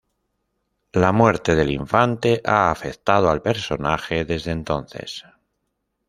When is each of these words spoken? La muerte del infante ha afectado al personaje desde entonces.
La 0.93 1.11
muerte 1.11 1.53
del 1.53 1.69
infante 1.69 2.41
ha 2.43 2.71
afectado 2.71 3.29
al 3.29 3.43
personaje 3.43 4.25
desde 4.25 4.49
entonces. 4.49 5.25